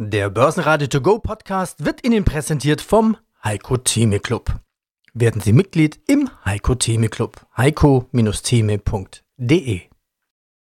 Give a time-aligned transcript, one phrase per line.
[0.00, 4.54] Der Börsenradio To Go Podcast wird Ihnen präsentiert vom Heiko Theme Club.
[5.12, 7.44] Werden Sie Mitglied im Heiko Theme Club.
[7.56, 9.80] heiko-theme.de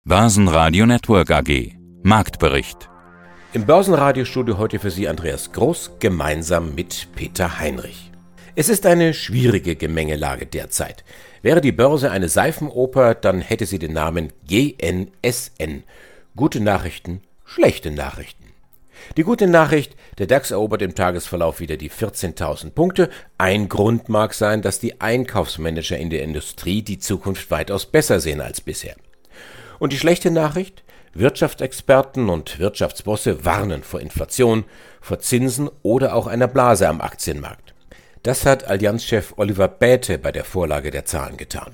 [0.04, 1.73] Börsenradio Network AG
[2.04, 2.89] Marktbericht
[3.53, 8.13] Im Börsenradiostudio heute für Sie Andreas Groß gemeinsam mit Peter Heinrich.
[8.54, 11.03] Es ist eine schwierige Gemengelage derzeit.
[11.43, 15.83] Wäre die Börse eine Seifenoper, dann hätte sie den Namen GNSN.
[16.37, 18.45] Gute Nachrichten, schlechte Nachrichten.
[19.16, 23.10] Die gute Nachricht, der DAX erobert im Tagesverlauf wieder die 14.000 Punkte.
[23.38, 28.41] Ein Grund mag sein, dass die Einkaufsmanager in der Industrie die Zukunft weitaus besser sehen
[28.41, 28.96] als bisher.
[29.78, 30.82] Und die schlechte Nachricht?
[31.14, 34.64] Wirtschaftsexperten und Wirtschaftsbosse warnen vor Inflation,
[35.00, 37.74] vor Zinsen oder auch einer Blase am Aktienmarkt.
[38.22, 41.72] Das hat Allianzchef Oliver Bäte bei der Vorlage der Zahlen getan.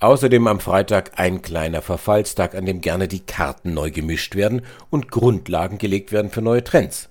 [0.00, 5.10] Außerdem am Freitag ein kleiner Verfallstag, an dem gerne die Karten neu gemischt werden und
[5.10, 7.08] Grundlagen gelegt werden für neue Trends.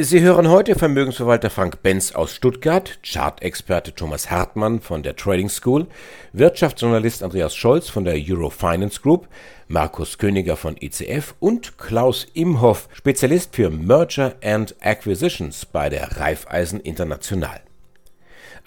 [0.00, 5.86] Sie hören heute Vermögensverwalter Frank Benz aus Stuttgart, Chartexperte Thomas Hartmann von der Trading School,
[6.32, 9.26] Wirtschaftsjournalist Andreas Scholz von der Eurofinance Group,
[9.66, 16.78] Markus Königer von ICF und Klaus Imhoff, Spezialist für Merger and Acquisitions bei der Raiffeisen
[16.78, 17.60] International.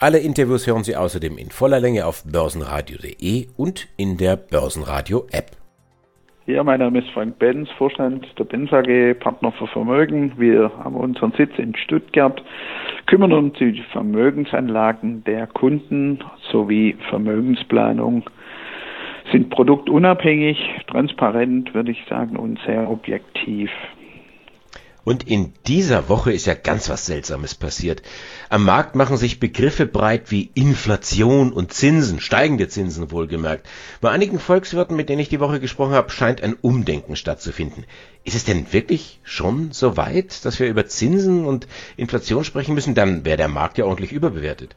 [0.03, 5.51] Alle Interviews hören Sie außerdem in voller Länge auf börsenradio.de und in der Börsenradio-App.
[6.47, 10.33] Ja, mein Name ist Frank Benz, Vorstand der Benz AG, Partner für Vermögen.
[10.37, 12.41] Wir haben unseren Sitz in Stuttgart,
[13.05, 16.17] kümmern uns um die Vermögensanlagen der Kunden
[16.51, 18.27] sowie Vermögensplanung,
[19.31, 20.57] sind produktunabhängig,
[20.87, 23.69] transparent, würde ich sagen, und sehr objektiv.
[25.03, 28.03] Und in dieser Woche ist ja ganz was Seltsames passiert.
[28.49, 33.67] Am Markt machen sich Begriffe breit wie Inflation und Zinsen, steigende Zinsen wohlgemerkt.
[33.99, 37.85] Bei einigen Volkswirten, mit denen ich die Woche gesprochen habe, scheint ein Umdenken stattzufinden.
[38.23, 42.93] Ist es denn wirklich schon so weit, dass wir über Zinsen und Inflation sprechen müssen?
[42.93, 44.75] Dann wäre der Markt ja ordentlich überbewertet.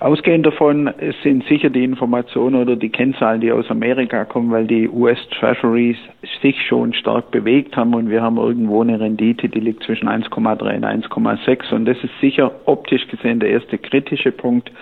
[0.00, 0.92] Ausgehend davon
[1.22, 5.96] sind sicher die Informationen oder die Kennzahlen, die aus Amerika kommen, weil die US Treasuries
[6.42, 10.76] sich schon stark bewegt haben und wir haben irgendwo eine Rendite, die liegt zwischen 1,3
[10.76, 14.72] und 1,6 und das ist sicher optisch gesehen der erste kritische Punkt,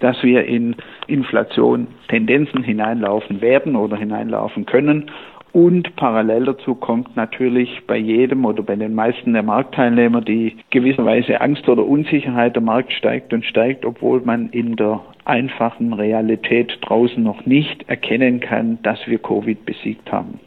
[0.00, 0.74] dass wir in
[1.06, 5.10] Inflation Tendenzen hineinlaufen werden oder hineinlaufen können
[5.52, 11.40] und parallel dazu kommt natürlich bei jedem oder bei den meisten der Marktteilnehmer die gewisserweise
[11.40, 12.54] Angst oder Unsicherheit.
[12.56, 18.40] Der Markt steigt und steigt, obwohl man in der einfachen Realität draußen noch nicht erkennen
[18.40, 20.40] kann, dass wir Covid besiegt haben.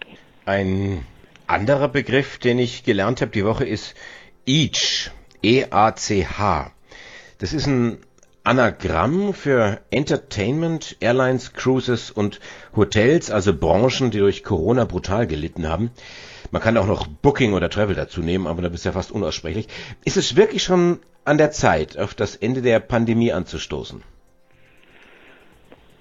[0.45, 0.99] Ein
[1.45, 3.95] anderer Begriff, den ich gelernt habe die Woche, ist
[4.47, 5.11] EACH.
[5.43, 6.71] E-A-C-H.
[7.37, 7.99] Das ist ein
[8.45, 12.39] Anagramm für Entertainment, Airlines, Cruises und
[12.75, 15.89] Hotels, also Branchen, die durch Corona brutal gelitten haben.
[16.51, 19.67] Man kann auch noch Booking oder Travel dazu nehmen, aber da bist ja fast unaussprechlich.
[20.05, 24.03] Ist es wirklich schon an der Zeit, auf das Ende der Pandemie anzustoßen?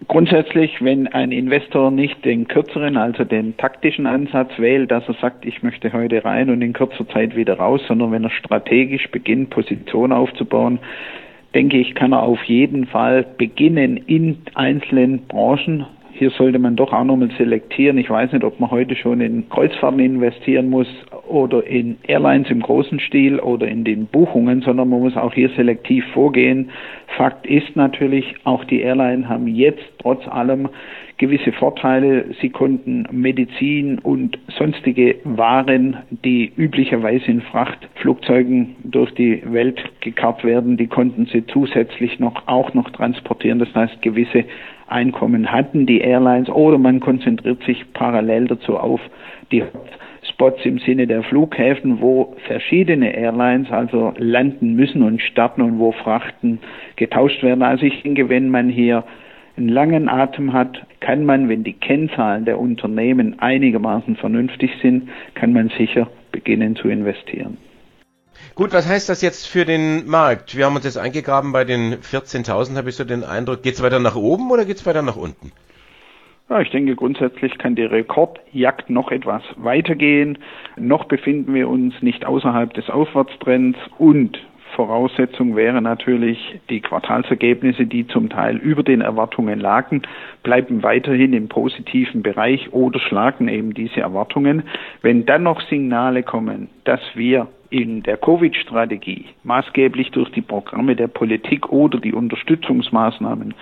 [0.06, 5.46] Grundsätzlich, wenn ein Investor nicht den kürzeren, also den taktischen Ansatz wählt, dass er sagt,
[5.46, 9.48] ich möchte heute rein und in kurzer Zeit wieder raus, sondern wenn er strategisch beginnt,
[9.48, 10.78] Position aufzubauen,
[11.54, 15.86] denke ich, kann er auf jeden Fall beginnen in einzelnen Branchen.
[16.12, 17.98] Hier sollte man doch auch nochmal selektieren.
[17.98, 20.88] Ich weiß nicht, ob man heute schon in Kreuzfahrten investieren muss
[21.28, 25.50] oder in Airlines im großen Stil oder in den Buchungen, sondern man muss auch hier
[25.50, 26.70] selektiv vorgehen.
[27.16, 30.68] Fakt ist natürlich, auch die Airlines haben jetzt trotz allem
[31.18, 32.26] gewisse Vorteile.
[32.40, 40.76] Sie konnten Medizin und sonstige Waren, die üblicherweise in Frachtflugzeugen durch die Welt gekarrt werden,
[40.76, 43.58] die konnten sie zusätzlich noch auch noch transportieren.
[43.58, 44.44] Das heißt, gewisse
[44.86, 49.00] Einkommen hatten die Airlines oder man konzentriert sich parallel dazu auf
[49.50, 49.62] die
[50.34, 55.92] Spots im Sinne der Flughäfen, wo verschiedene Airlines also landen müssen und starten und wo
[55.92, 56.58] Frachten
[56.96, 57.62] getauscht werden.
[57.62, 59.04] Also ich denke, wenn man hier
[59.56, 65.52] einen langen Atem hat, kann man, wenn die Kennzahlen der Unternehmen einigermaßen vernünftig sind, kann
[65.52, 67.56] man sicher beginnen zu investieren.
[68.56, 70.56] Gut, was heißt das jetzt für den Markt?
[70.56, 73.62] Wir haben uns jetzt eingegraben bei den 14.000, habe ich so den Eindruck.
[73.62, 75.52] Geht es weiter nach oben oder geht es weiter nach unten?
[76.50, 80.38] Ja, ich denke, grundsätzlich kann die Rekordjagd noch etwas weitergehen.
[80.76, 84.38] Noch befinden wir uns nicht außerhalb des Aufwärtstrends und
[84.74, 90.02] Voraussetzung wäre natürlich, die Quartalsergebnisse, die zum Teil über den Erwartungen lagen,
[90.42, 94.64] bleiben weiterhin im positiven Bereich oder schlagen eben diese Erwartungen.
[95.00, 101.08] Wenn dann noch Signale kommen, dass wir in der Covid-Strategie, maßgeblich durch die Programme der
[101.08, 103.52] Politik oder die Unterstützungsmaßnahmen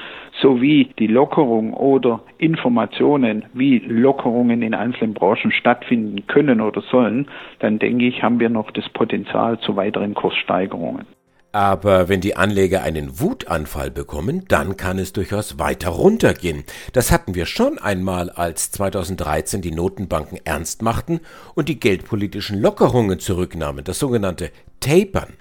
[0.43, 7.27] sowie die Lockerung oder Informationen, wie Lockerungen in einzelnen Branchen stattfinden können oder sollen,
[7.61, 11.07] dann denke ich, haben wir noch das Potenzial zu weiteren Kurssteigerungen.
[11.53, 16.65] Aber wenn die Anleger einen Wutanfall bekommen, dann kann es durchaus weiter runtergehen.
[16.95, 21.21] Das hatten wir schon einmal, als 2013 die Notenbanken ernst machten
[21.55, 24.51] und die geldpolitischen Lockerungen zurücknahmen, das sogenannte
[24.81, 25.35] Tapern.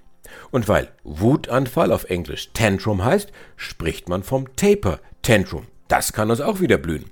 [0.51, 5.67] Und weil Wutanfall auf Englisch Tantrum heißt, spricht man vom Taper Tantrum.
[5.91, 7.03] Das kann uns auch wieder blühen.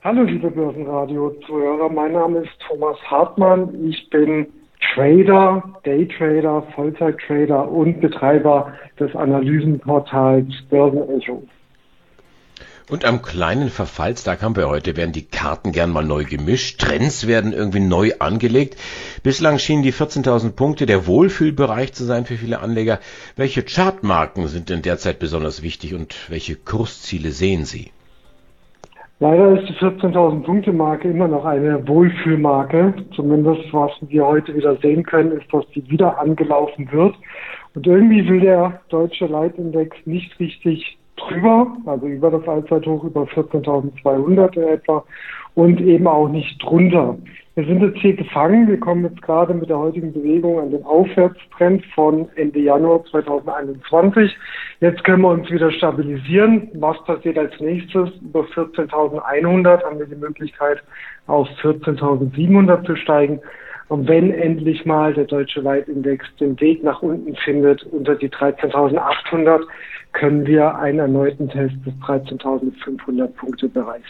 [0.04, 3.88] Hallo liebe Börsenradio-Zuhörer, mein Name ist Thomas Hartmann.
[3.88, 4.46] Ich bin
[4.94, 11.42] Trader, Daytrader, Vollzeittrader und Betreiber des Analysenportals Börsenecho.
[12.90, 17.26] Und am kleinen Verfallstag haben wir heute, werden die Karten gern mal neu gemischt, Trends
[17.26, 18.76] werden irgendwie neu angelegt.
[19.22, 22.98] Bislang schienen die 14.000 Punkte der Wohlfühlbereich zu sein für viele Anleger.
[23.36, 27.92] Welche Chartmarken sind denn derzeit besonders wichtig und welche Kursziele sehen Sie?
[29.22, 32.92] Leider ist die 14.000 Punkte Marke immer noch eine Wohlfühlmarke.
[33.14, 37.14] Zumindest was wir heute wieder sehen können, ist, dass die wieder angelaufen wird.
[37.72, 44.56] Und irgendwie will der deutsche Leitindex nicht richtig drüber, also über das Allzeithoch über 14.200
[44.56, 45.04] in etwa
[45.54, 47.16] und eben auch nicht drunter.
[47.54, 48.66] Wir sind jetzt hier gefangen.
[48.66, 54.34] Wir kommen jetzt gerade mit der heutigen Bewegung an den Aufwärtstrend von Ende Januar 2021.
[54.80, 56.70] Jetzt können wir uns wieder stabilisieren.
[56.74, 58.08] Was passiert als nächstes?
[58.22, 60.82] Über 14.100 haben wir die Möglichkeit,
[61.26, 63.38] auf 14.700 zu steigen.
[63.88, 69.60] Und wenn endlich mal der deutsche Leitindex den Weg nach unten findet, unter die 13.800,
[70.12, 74.08] können wir einen erneuten Test des 13.500 Punkte Bereichs.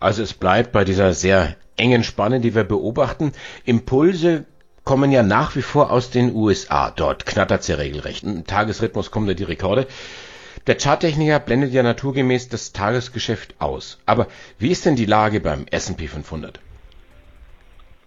[0.00, 3.32] Also es bleibt bei dieser sehr engen Spanne, die wir beobachten.
[3.64, 4.44] Impulse
[4.84, 6.90] kommen ja nach wie vor aus den USA.
[6.90, 8.24] Dort knattert es ja regelrecht.
[8.24, 9.86] Im Tagesrhythmus kommen da die Rekorde.
[10.66, 14.00] Der Charttechniker blendet ja naturgemäß das Tagesgeschäft aus.
[14.06, 14.26] Aber
[14.58, 16.60] wie ist denn die Lage beim S&P 500?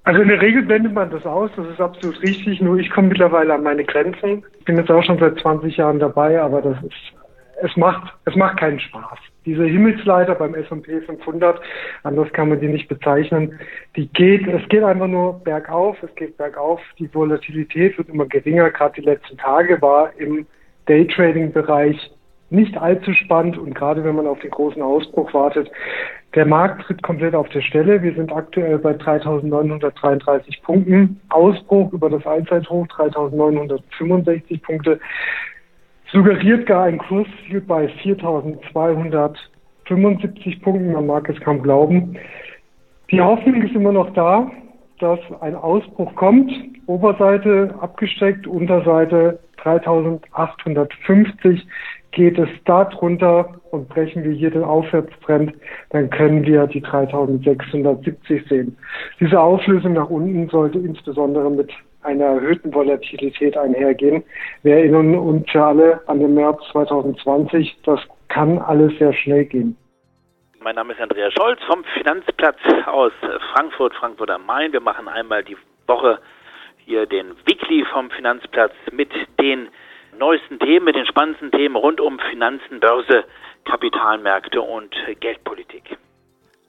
[0.03, 3.09] Also in der Regel blendet man das aus, das ist absolut richtig, nur ich komme
[3.09, 4.43] mittlerweile an meine Grenzen.
[4.57, 7.13] Ich bin jetzt auch schon seit 20 Jahren dabei, aber das ist,
[7.63, 9.17] es macht, es macht keinen Spaß.
[9.45, 11.59] Diese Himmelsleiter beim S&P 500,
[12.03, 13.59] anders kann man die nicht bezeichnen,
[13.95, 18.69] die geht, es geht einfach nur bergauf, es geht bergauf, die Volatilität wird immer geringer,
[18.69, 20.45] gerade die letzten Tage war im
[20.87, 22.11] Daytrading-Bereich
[22.51, 23.57] nicht allzu spannend.
[23.57, 25.71] Und gerade wenn man auf den großen Ausbruch wartet,
[26.35, 28.01] der Markt tritt komplett auf der Stelle.
[28.01, 31.19] Wir sind aktuell bei 3.933 Punkten.
[31.29, 34.99] Ausbruch über das Allzeithoch 3.965 Punkte
[36.11, 40.91] suggeriert gar ein Kursziel bei 4.275 Punkten.
[40.93, 42.17] Man mag es kaum glauben.
[43.11, 44.49] Die Hoffnung ist immer noch da,
[44.99, 46.51] dass ein Ausbruch kommt.
[46.87, 51.61] Oberseite abgesteckt, Unterseite 3.850
[52.11, 55.53] geht es da drunter und brechen wir hier den Aufwärtstrend,
[55.91, 58.77] dann können wir die 3670 sehen.
[59.19, 61.71] Diese Auflösung nach unten sollte insbesondere mit
[62.03, 64.23] einer erhöhten Volatilität einhergehen.
[64.63, 67.77] Wir erinnern uns ja alle an den März 2020.
[67.83, 67.99] Das
[68.29, 69.75] kann alles sehr schnell gehen.
[70.63, 73.11] Mein Name ist Andreas Scholz vom Finanzplatz aus
[73.53, 74.71] Frankfurt, Frankfurt am Main.
[74.71, 76.19] Wir machen einmal die Woche
[76.77, 79.69] hier den Weekly vom Finanzplatz mit den
[80.17, 83.23] neuesten Themen, mit den spannendsten Themen rund um Finanzen, Börse,
[83.65, 85.97] Kapitalmärkte und Geldpolitik.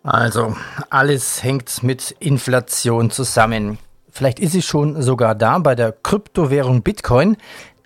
[0.04, 0.56] Also,
[0.90, 3.78] alles hängt mit Inflation zusammen.
[4.12, 7.36] Vielleicht ist sie schon sogar da bei der Kryptowährung Bitcoin.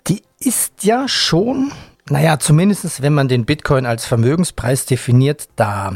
[0.07, 1.71] Die ist ja schon,
[2.09, 5.93] naja, zumindest wenn man den Bitcoin als Vermögenspreis definiert, da.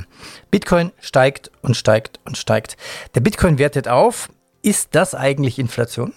[0.49, 2.77] Bitcoin steigt und steigt und steigt.
[3.13, 4.29] Der Bitcoin wertet auf.
[4.63, 6.13] Ist das eigentlich Inflation?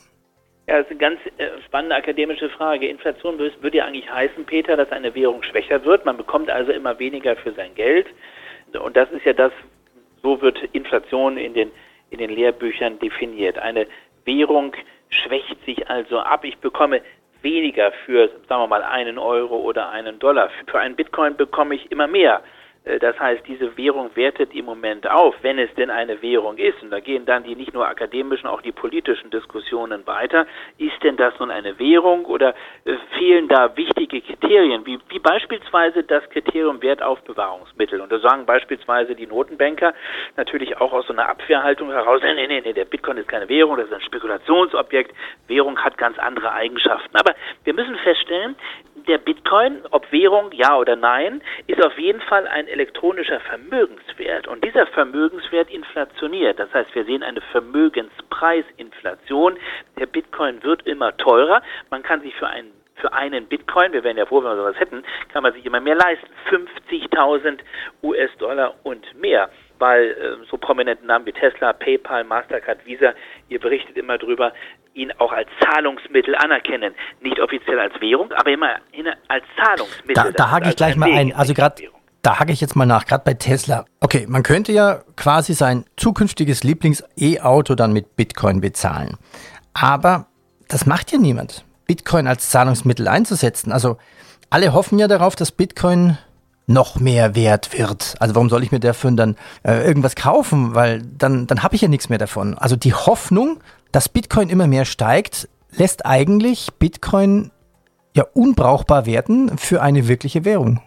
[0.66, 2.88] Ja, das ist eine ganz äh, spannende akademische Frage.
[2.88, 6.04] Inflation würde ja eigentlich heißen, Peter, dass eine Währung schwächer wird.
[6.06, 8.06] Man bekommt also immer weniger für sein Geld.
[8.72, 9.52] Und das ist ja das,
[10.22, 11.70] so wird Inflation in den,
[12.10, 13.58] in den Lehrbüchern definiert.
[13.58, 13.86] Eine
[14.24, 14.74] Währung
[15.08, 16.44] schwächt sich also ab.
[16.44, 17.02] Ich bekomme
[17.42, 20.50] weniger für, sagen wir mal, einen Euro oder einen Dollar.
[20.66, 22.42] Für einen Bitcoin bekomme ich immer mehr
[22.84, 26.82] das heißt, diese Währung wertet im Moment auf, wenn es denn eine Währung ist.
[26.82, 30.46] Und da gehen dann die nicht nur akademischen, auch die politischen Diskussionen weiter.
[30.76, 36.02] Ist denn das nun eine Währung oder äh, fehlen da wichtige Kriterien, wie, wie beispielsweise
[36.04, 38.02] das Kriterium Wertaufbewahrungsmittel?
[38.02, 39.94] Und da sagen beispielsweise die Notenbanker
[40.36, 43.78] natürlich auch aus so einer Abwehrhaltung heraus, nee, nee, nee, der Bitcoin ist keine Währung,
[43.78, 45.14] das ist ein Spekulationsobjekt.
[45.48, 47.16] Währung hat ganz andere Eigenschaften.
[47.16, 48.56] Aber wir müssen feststellen,
[49.06, 54.48] der Bitcoin, ob Währung ja oder nein, ist auf jeden Fall ein elektronischer Vermögenswert.
[54.48, 56.58] Und dieser Vermögenswert inflationiert.
[56.58, 59.58] Das heißt, wir sehen eine Vermögenspreisinflation.
[59.98, 61.62] Der Bitcoin wird immer teurer.
[61.90, 64.78] Man kann sich für einen für einen Bitcoin, wir wären ja froh, wenn wir sowas
[64.78, 66.28] hätten, kann man sich immer mehr leisten.
[66.48, 67.58] 50.000
[68.04, 73.14] US-Dollar und mehr weil äh, so prominente Namen wie Tesla, PayPal, Mastercard, Visa,
[73.48, 74.52] ihr berichtet immer drüber,
[74.94, 76.94] ihn auch als Zahlungsmittel anerkennen.
[77.20, 78.70] Nicht offiziell als Währung, aber immer
[79.28, 80.14] als Zahlungsmittel.
[80.14, 81.34] Da, da hake ich gleich mal ein.
[81.34, 81.82] Also gerade
[82.22, 83.84] da hake ich jetzt mal nach, gerade bei Tesla.
[84.00, 89.18] Okay, man könnte ja quasi sein zukünftiges Lieblings-E-Auto dann mit Bitcoin bezahlen.
[89.74, 90.26] Aber
[90.68, 93.72] das macht ja niemand, Bitcoin als Zahlungsmittel einzusetzen.
[93.72, 93.98] Also
[94.48, 96.16] alle hoffen ja darauf, dass Bitcoin
[96.66, 98.14] noch mehr wert wird.
[98.20, 100.74] Also warum soll ich mir dafür dann äh, irgendwas kaufen?
[100.74, 102.56] Weil dann, dann habe ich ja nichts mehr davon.
[102.56, 103.60] Also die Hoffnung,
[103.94, 107.52] dass Bitcoin immer mehr steigt, lässt eigentlich Bitcoin
[108.12, 110.80] ja unbrauchbar werden für eine wirkliche Währung.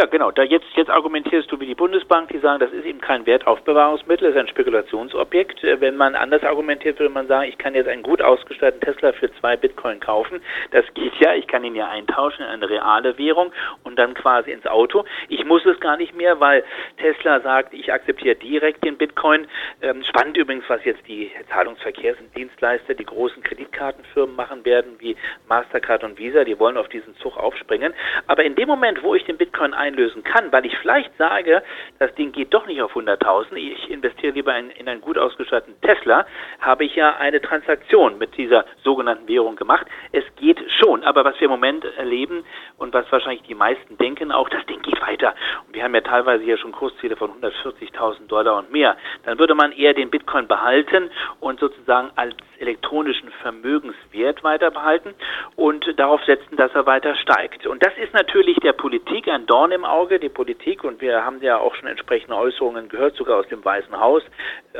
[0.00, 0.30] Ja, genau.
[0.30, 4.28] Da jetzt, jetzt argumentierst du wie die Bundesbank, die sagen, das ist eben kein Wertaufbewahrungsmittel,
[4.28, 5.62] das ist ein Spekulationsobjekt.
[5.62, 9.12] Äh, wenn man anders argumentiert, würde man sagen, ich kann jetzt einen gut ausgestatteten Tesla
[9.12, 10.40] für zwei Bitcoin kaufen.
[10.70, 13.52] Das geht ja, ich kann ihn ja eintauschen in eine reale Währung
[13.84, 15.04] und dann quasi ins Auto.
[15.28, 16.64] Ich muss es gar nicht mehr, weil
[16.96, 19.48] Tesla sagt, ich akzeptiere direkt den Bitcoin.
[19.82, 25.14] Ähm, spannend übrigens, was jetzt die Zahlungsverkehrsdienstleister, die großen Kreditkartenfirmen machen werden, wie
[25.46, 27.92] Mastercard und Visa, die wollen auf diesen Zug aufspringen.
[28.28, 31.62] Aber in dem Moment, wo ich den Bitcoin einlösen kann, weil ich vielleicht sage,
[31.98, 35.80] das Ding geht doch nicht auf 100.000, ich investiere lieber in, in einen gut ausgestatteten
[35.82, 36.26] Tesla,
[36.60, 39.86] habe ich ja eine Transaktion mit dieser sogenannten Währung gemacht.
[40.12, 42.44] Es geht schon, aber was wir im Moment erleben
[42.78, 45.34] und was wahrscheinlich die meisten denken auch, das Ding geht weiter.
[45.66, 48.96] Und wir haben ja teilweise hier schon Kursziele von 140.000 Dollar und mehr.
[49.24, 55.14] Dann würde man eher den Bitcoin behalten und sozusagen als elektronischen Vermögenswert weiter behalten
[55.56, 57.66] und darauf setzen, dass er weiter steigt.
[57.66, 61.24] Und das ist natürlich der Politik ein Dorn Dorn im Auge, die Politik, und wir
[61.24, 64.22] haben ja auch schon entsprechende Äußerungen gehört, sogar aus dem Weißen Haus,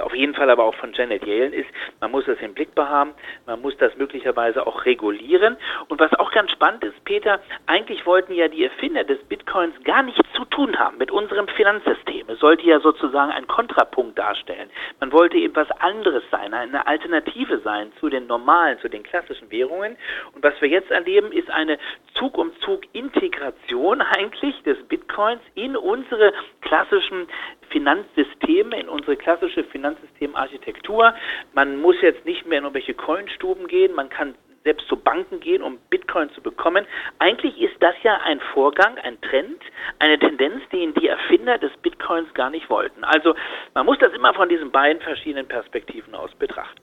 [0.03, 1.69] auf jeden Fall aber auch von Janet Yellen, ist,
[2.01, 3.13] man muss das im Blick behaben,
[3.47, 5.57] man muss das möglicherweise auch regulieren.
[5.89, 10.03] Und was auch ganz spannend ist, Peter, eigentlich wollten ja die Erfinder des Bitcoins gar
[10.03, 12.29] nichts zu tun haben mit unserem Finanzsystem.
[12.29, 14.71] Es sollte ja sozusagen ein Kontrapunkt darstellen.
[15.01, 19.51] Man wollte eben was anderes sein, eine Alternative sein zu den normalen, zu den klassischen
[19.51, 19.97] Währungen.
[20.35, 21.79] Und was wir jetzt erleben, ist eine
[22.15, 27.27] Zug um Zug Integration eigentlich des Bitcoins in unsere klassischen
[27.71, 31.15] Finanzsysteme, in unsere klassische Finanzsystemarchitektur.
[31.55, 34.35] Man muss jetzt nicht mehr in irgendwelche Coinstuben gehen, man kann
[34.65, 36.87] selbst zu Banken gehen, um Bitcoin zu bekommen.
[37.19, 39.61] Eigentlich ist das ja ein Vorgang, ein Trend,
[39.99, 43.05] eine Tendenz, den die Erfinder des Bitcoins gar nicht wollten.
[43.05, 43.35] Also
[43.75, 46.81] man muss das immer von diesen beiden verschiedenen Perspektiven aus betrachten.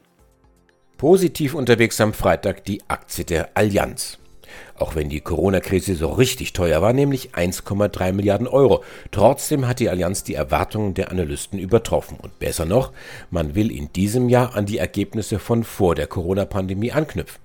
[0.97, 4.19] Positiv unterwegs am Freitag die Aktie der Allianz.
[4.77, 8.83] Auch wenn die Corona-Krise so richtig teuer war, nämlich 1,3 Milliarden Euro.
[9.11, 12.17] Trotzdem hat die Allianz die Erwartungen der Analysten übertroffen.
[12.21, 12.91] Und besser noch,
[13.31, 17.41] man will in diesem Jahr an die Ergebnisse von vor der Corona-Pandemie anknüpfen.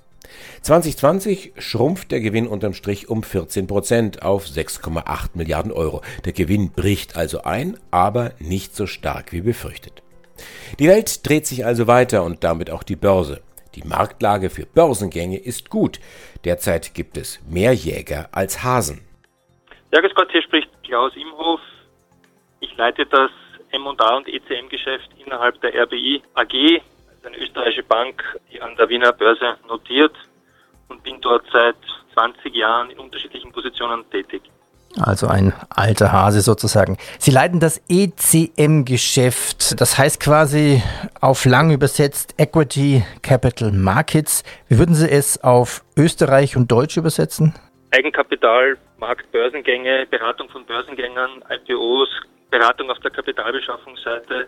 [0.62, 6.02] 2020 schrumpft der Gewinn unterm Strich um 14 Prozent auf 6,8 Milliarden Euro.
[6.24, 10.02] Der Gewinn bricht also ein, aber nicht so stark wie befürchtet.
[10.78, 13.40] Die Welt dreht sich also weiter und damit auch die Börse.
[13.74, 15.98] Die Marktlage für Börsengänge ist gut.
[16.44, 19.00] Derzeit gibt es mehr Jäger als Hasen.
[19.92, 21.60] Ja, grüß Gott, hier spricht Klaus Imhof.
[22.60, 23.30] Ich leite das
[23.70, 29.12] M&A und ECM-Geschäft innerhalb der RBI AG, also eine österreichische Bank, die an der Wiener
[29.12, 30.14] Börse notiert
[30.88, 31.76] und bin dort seit
[32.14, 34.42] 20 Jahren in unterschiedlichen Positionen tätig.
[35.00, 36.98] Also ein alter Hase sozusagen.
[37.18, 40.82] Sie leiten das ECM-Geschäft, das heißt quasi
[41.20, 44.44] auf lang übersetzt Equity Capital Markets.
[44.68, 47.54] Wie würden Sie es auf Österreich und Deutsch übersetzen?
[47.90, 52.08] Eigenkapital, Markt, Börsengänge, Beratung von Börsengängern, IPOs,
[52.50, 54.46] Beratung auf der Kapitalbeschaffungsseite.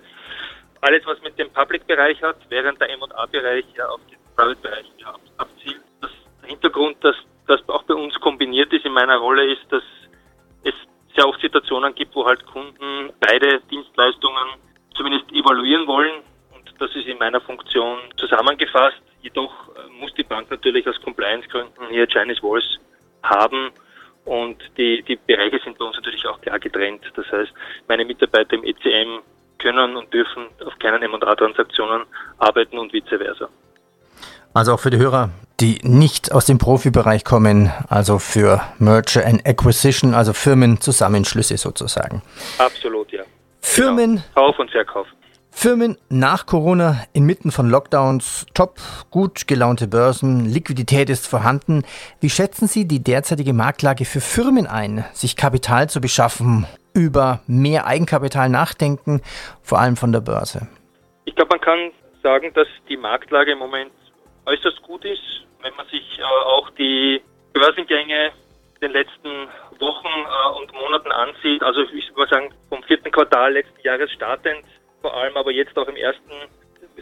[0.82, 5.80] Alles, was mit dem Public-Bereich hat, während der M&A-Bereich ja auf den Private-Bereich ja, abzielt.
[6.02, 6.10] Das
[6.44, 9.82] Hintergrund, dass das auch bei uns kombiniert ist in meiner Rolle, ist, dass
[11.14, 14.48] es sehr oft Situationen gibt, wo halt Kunden beide Dienstleistungen
[14.94, 16.22] zumindest evaluieren wollen.
[16.54, 19.00] Und das ist in meiner Funktion zusammengefasst.
[19.22, 22.78] Jedoch äh, muss die Bank natürlich aus Compliance-Gründen hier Chinese Voice
[23.22, 23.70] haben.
[24.24, 27.02] Und die, die Bereiche sind bei uns natürlich auch klar getrennt.
[27.14, 27.52] Das heißt,
[27.88, 29.20] meine Mitarbeiter im ECM
[29.58, 32.04] können und dürfen auf keinen M&A-Transaktionen
[32.38, 33.48] arbeiten und vice versa.
[34.54, 39.44] Also auch für die Hörer, die nicht aus dem Profibereich kommen, also für Merger and
[39.44, 42.22] Acquisition, also Firmenzusammenschlüsse sozusagen.
[42.58, 43.24] Absolut, ja.
[43.60, 44.22] Firmen.
[44.34, 44.46] Genau.
[44.46, 45.08] Kauf und Verkauf.
[45.50, 48.78] Firmen nach Corona inmitten von Lockdowns, top,
[49.10, 51.82] gut gelaunte Börsen, Liquidität ist vorhanden.
[52.20, 57.86] Wie schätzen Sie die derzeitige Marktlage für Firmen ein, sich Kapital zu beschaffen, über mehr
[57.86, 59.20] Eigenkapital nachdenken,
[59.62, 60.68] vor allem von der Börse?
[61.24, 61.90] Ich glaube, man kann
[62.22, 63.90] sagen, dass die Marktlage im Moment
[64.46, 67.22] äußerst gut ist, wenn man sich äh, auch die
[67.52, 68.32] Börsengänge
[68.74, 69.48] in den letzten
[69.80, 71.62] Wochen äh, und Monaten ansieht.
[71.62, 74.64] Also ich würde mal sagen, vom vierten Quartal letzten Jahres startend,
[75.00, 76.32] vor allem aber jetzt auch im ersten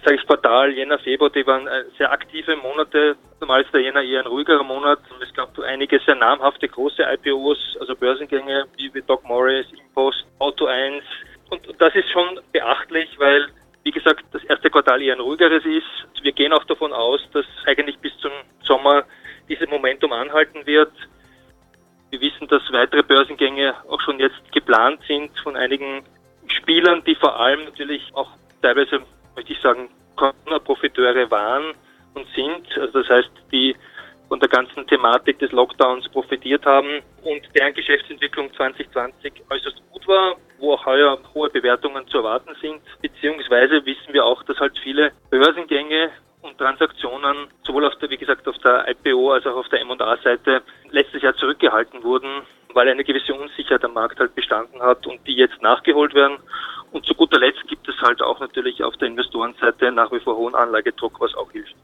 [0.05, 3.17] sage ich Quartal, Jänner, Februar, die waren äh, sehr aktive Monate.
[3.41, 5.01] Normal ist der Jänner eher ein ruhigerer Monat.
[5.11, 10.67] Und es gab einige sehr namhafte große IPOs, also Börsengänge wie, Doc Morris, Impost, Auto
[10.67, 11.05] 1.
[11.51, 13.49] Und, und das ist schon beachtlich, weil
[13.85, 16.23] wie gesagt, das erste Quartal eher ein ruhigeres ist.
[16.23, 18.31] Wir gehen auch davon aus, dass eigentlich bis zum
[18.63, 19.05] Sommer
[19.49, 20.93] dieses Momentum anhalten wird.
[22.11, 26.05] Wir wissen, dass weitere Börsengänge auch schon jetzt geplant sind von einigen
[26.47, 29.01] Spielern, die vor allem natürlich auch teilweise,
[29.35, 31.75] möchte ich sagen, Corona-Profiteure waren
[32.15, 32.67] und sind.
[32.79, 33.75] Also das heißt, die
[34.33, 40.37] von der ganzen Thematik des Lockdowns profitiert haben und deren Geschäftsentwicklung 2020 äußerst gut war,
[40.59, 42.81] wo auch heuer hohe Bewertungen zu erwarten sind.
[43.03, 48.49] Beziehungsweise wissen wir auch, dass halt viele Börsengänge und Transaktionen sowohl auf der, wie gesagt,
[48.49, 52.41] auf der IPO als auch auf der M&A-Seite letztes Jahr zurückgehalten wurden,
[52.73, 56.39] weil eine gewisse Unsicherheit am Markt halt bestanden hat und die jetzt nachgeholt werden.
[56.91, 60.37] Und zu guter Letzt gibt es halt auch natürlich auf der Investorenseite nach wie vor
[60.39, 61.77] hohen Anlagedruck, was auch hilft.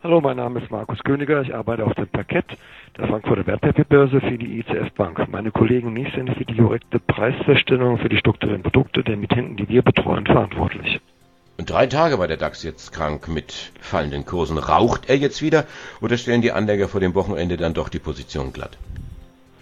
[0.00, 1.42] Hallo, mein Name ist Markus Königer.
[1.42, 2.44] Ich arbeite auf dem Parkett
[2.96, 5.26] der Frankfurter Wertpapierbörse für die ICF Bank.
[5.28, 9.56] Meine Kollegen und ich sind für die korrekte Preisfeststellung für die strukturellen Produkte der Emittenten,
[9.56, 11.00] die wir betreuen, verantwortlich.
[11.56, 14.58] Und drei Tage war der DAX jetzt krank mit fallenden Kursen.
[14.58, 15.64] Raucht er jetzt wieder
[16.00, 18.78] oder stellen die Anleger vor dem Wochenende dann doch die Position glatt?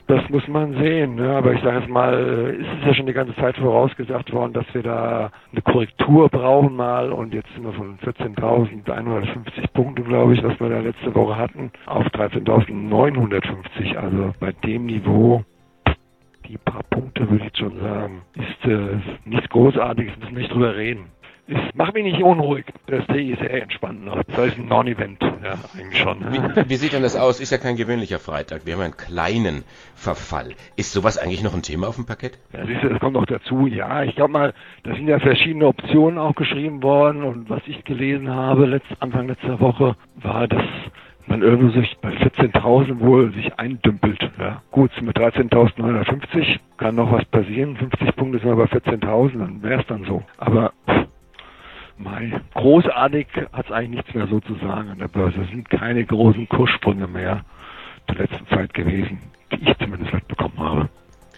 [0.08, 1.16] Das muss man sehen.
[1.16, 1.36] Ne?
[1.36, 4.52] Aber ich sage jetzt mal, äh, ist es ja schon die ganze Zeit vorausgesagt worden,
[4.52, 7.10] dass wir da eine Korrektur brauchen mal.
[7.12, 11.72] Und jetzt sind wir von 14.150 Punkten, glaube ich, was wir da letzte Woche hatten,
[11.86, 13.96] auf 13.950.
[13.96, 15.42] Also bei dem Niveau
[16.46, 20.76] die paar Punkte, würde ich schon sagen, ist äh, nichts Großartiges, müssen wir nicht drüber
[20.76, 21.06] reden
[21.48, 22.64] ich mache mich nicht unruhig.
[22.86, 24.22] Das sehe ich sehr entspannt noch.
[24.24, 26.20] Das ist ein Non-Event, ja, eigentlich schon.
[26.32, 27.40] Wie, wie, sieht denn das aus?
[27.40, 28.66] Ist ja kein gewöhnlicher Freitag.
[28.66, 30.54] Wir haben einen kleinen Verfall.
[30.76, 32.38] Ist sowas eigentlich noch ein Thema auf dem Parkett?
[32.52, 33.66] Ja, siehst du, das kommt auch dazu.
[33.66, 37.84] Ja, ich glaube mal, da sind ja verschiedene Optionen auch geschrieben worden und was ich
[37.84, 40.64] gelesen habe, letzt, Anfang letzter Woche, war, dass
[41.26, 44.30] man irgendwie sich bei 14.000 wohl sich eindümpelt.
[44.38, 44.62] Ja.
[44.70, 47.76] Gut, mit 13.950 kann noch was passieren.
[47.76, 50.22] 50 Punkte sind wir bei 14.000, dann wäre es dann so.
[50.38, 50.72] Aber
[51.98, 52.40] Mai.
[52.56, 55.42] Großartig hat es eigentlich nichts mehr so zu sagen an der Börse.
[55.42, 57.44] Es sind keine großen Kurssprünge mehr
[58.08, 59.18] der letzten Zeit gewesen,
[59.52, 60.88] die ich zumindest mitbekommen habe.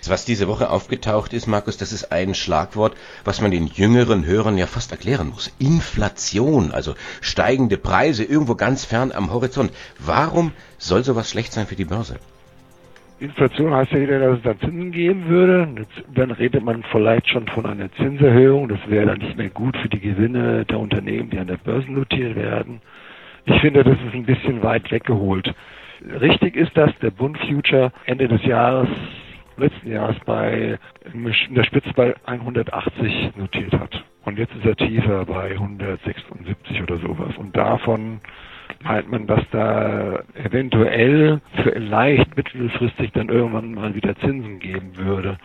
[0.07, 4.57] Was diese Woche aufgetaucht ist, Markus, das ist ein Schlagwort, was man den jüngeren Hörern
[4.57, 5.53] ja fast erklären muss.
[5.59, 9.73] Inflation, also steigende Preise irgendwo ganz fern am Horizont.
[9.99, 12.21] Warum soll sowas schlecht sein für die Börse?
[13.21, 15.87] Inflation heißt ja wieder, dass es dann Zinsen geben würde.
[16.15, 18.69] Dann redet man vielleicht schon von einer Zinserhöhung.
[18.69, 21.91] Das wäre dann nicht mehr gut für die Gewinne der Unternehmen, die an der Börse
[21.91, 22.81] notiert werden.
[23.45, 25.53] Ich finde, das ist ein bisschen weit weggeholt.
[26.21, 28.89] Richtig ist, dass der Bund Future Ende des Jahres,
[29.57, 30.79] letzten Jahres bei,
[31.13, 34.05] in der Spitze bei 180 notiert hat.
[34.25, 37.37] Und jetzt ist er tiefer bei 176 oder sowas.
[37.37, 38.21] Und davon
[38.83, 45.39] meint man, dass da eventuell vielleicht mittelfristig dann irgendwann mal wieder Zinsen geben würde.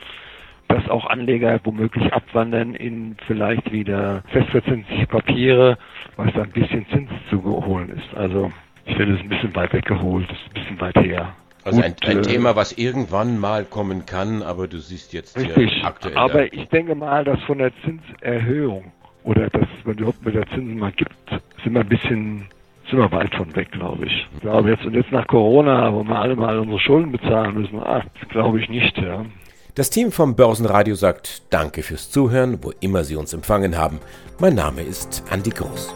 [0.68, 5.78] Dass auch Anleger womöglich abwandern in vielleicht wieder festverzinsliche Papiere,
[6.16, 8.18] was da ein bisschen Zins zu holen ist.
[8.18, 8.52] Also
[8.86, 11.36] ich finde es ein bisschen weit weggeholt, ist ein bisschen weit her.
[11.66, 15.38] Also Gut, ein, ein äh, Thema, was irgendwann mal kommen kann, aber du siehst jetzt
[15.38, 16.18] richtig, aktuell.
[16.18, 18.92] Aber ich denke mal, dass von der Zinserhöhung
[19.24, 21.16] oder dass man überhaupt mit der Zinsen mal gibt,
[21.64, 22.48] sind wir ein bisschen
[22.94, 24.28] sind wir weit von weg, glaube ich.
[24.36, 27.80] Ich glaube jetzt und jetzt nach Corona, wo wir alle mal unsere Schulden bezahlen müssen,
[27.80, 29.26] ah, glaube ich nicht, ja.
[29.74, 34.00] Das Team vom Börsenradio sagt Danke fürs Zuhören, wo immer Sie uns empfangen haben.
[34.40, 35.96] Mein Name ist Andi Groß.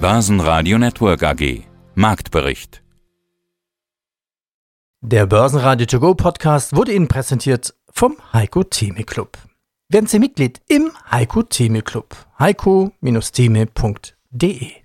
[0.00, 1.64] Börsenradio Network AG.
[1.96, 2.84] Marktbericht.
[5.00, 9.36] Der Börsenradio To Go Podcast wurde Ihnen präsentiert vom Heiko Theme Club.
[9.88, 12.14] Werden Sie Mitglied im Heiko Theme Club.
[12.38, 14.80] heiko-theme.de